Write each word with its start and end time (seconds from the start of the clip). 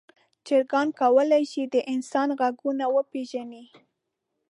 چرګان 0.45 0.87
کولی 0.99 1.43
شي 1.51 1.63
د 1.73 1.75
انسان 1.93 2.29
غږونه 2.39 2.85
وپیژني. 2.95 3.63